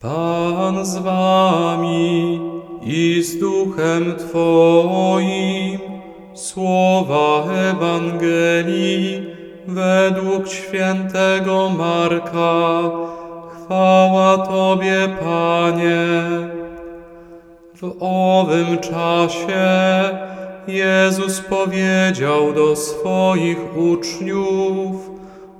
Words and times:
Pan 0.00 0.86
z 0.86 0.96
wami 0.98 2.40
i 2.82 3.22
z 3.22 3.38
duchem 3.38 4.14
Twoim. 4.16 5.78
Słowa 6.34 7.44
Ewangelii 7.70 9.26
według 9.66 10.48
świętego 10.48 11.70
Marka. 11.78 12.80
Chwała 13.50 14.38
Tobie, 14.38 15.08
Panie. 15.20 16.22
W 17.74 17.96
owym 18.00 18.78
czasie 18.78 19.68
Jezus 20.68 21.40
powiedział 21.40 22.52
do 22.52 22.76
swoich 22.76 23.76
uczniów: 23.76 25.10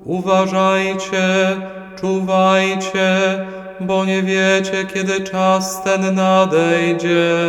Uważajcie, 0.05 1.57
czuwajcie, 2.01 3.47
bo 3.81 4.05
nie 4.05 4.23
wiecie, 4.23 4.87
kiedy 4.95 5.21
czas 5.21 5.85
ten 5.85 6.15
nadejdzie. 6.15 7.47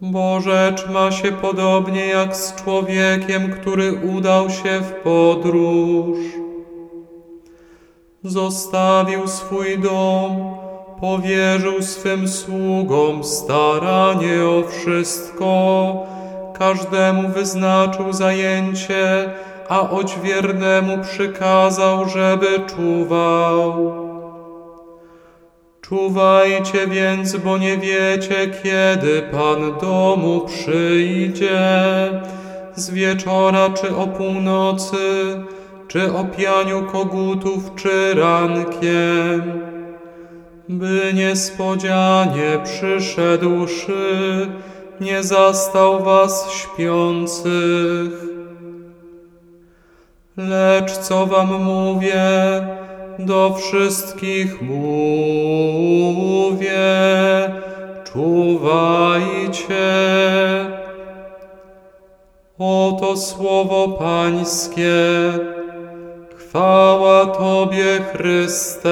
Bo 0.00 0.40
rzecz 0.40 0.88
ma 0.88 1.12
się 1.12 1.32
podobnie 1.32 2.06
jak 2.06 2.36
z 2.36 2.54
człowiekiem, 2.54 3.50
który 3.50 3.92
udał 3.92 4.50
się 4.50 4.80
w 4.80 4.92
podróż. 4.92 6.18
Zostawił 8.24 9.28
swój 9.28 9.78
dom, 9.78 10.56
powierzył 11.00 11.82
swym 11.82 12.28
sługom 12.28 13.24
staranie 13.24 14.44
o 14.44 14.62
wszystko, 14.68 15.94
każdemu 16.58 17.28
wyznaczył 17.28 18.12
zajęcie, 18.12 19.30
a 19.70 19.90
odźwiernemu 19.90 20.98
przykazał, 21.02 22.08
żeby 22.08 22.46
czuwał. 22.76 23.92
Czuwajcie 25.80 26.86
więc, 26.86 27.36
bo 27.36 27.58
nie 27.58 27.78
wiecie, 27.78 28.50
kiedy 28.62 29.22
Pan 29.22 29.78
domu 29.80 30.40
przyjdzie, 30.40 31.60
z 32.74 32.90
wieczora 32.90 33.70
czy 33.70 33.96
o 33.96 34.06
północy, 34.06 34.96
czy 35.88 36.14
o 36.14 36.24
pianiu 36.24 36.86
kogutów, 36.92 37.70
czy 37.76 38.14
rankiem, 38.14 39.42
by 40.68 41.12
niespodzianie 41.14 42.60
przyszedłszy, 42.64 44.48
nie 45.00 45.22
zastał 45.22 46.04
was 46.04 46.50
śpiących. 46.52 48.30
Lecz 50.36 50.92
co 50.92 51.26
wam 51.26 51.62
mówię, 51.62 52.22
do 53.18 53.54
wszystkich 53.58 54.62
mówię, 54.62 55.90
czuwajcie. 58.04 59.80
Oto 62.58 63.16
słowo 63.16 63.88
Pańskie. 63.88 64.92
Chwała 66.36 67.26
Tobie, 67.26 67.98
Chryste. 68.12 68.90